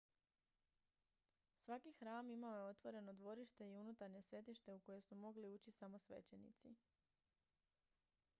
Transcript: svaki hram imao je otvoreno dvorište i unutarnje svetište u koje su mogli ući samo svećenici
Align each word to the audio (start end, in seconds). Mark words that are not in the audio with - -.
svaki 1.57 1.91
hram 1.93 2.29
imao 2.29 2.55
je 2.57 2.63
otvoreno 2.63 3.13
dvorište 3.13 3.69
i 3.69 3.75
unutarnje 3.75 4.21
svetište 4.21 4.73
u 4.73 4.79
koje 4.79 5.01
su 5.01 5.15
mogli 5.15 5.49
ući 5.53 5.71
samo 5.71 5.99
svećenici 5.99 6.73